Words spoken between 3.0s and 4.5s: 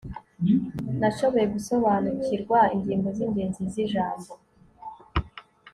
zingenzi zijambo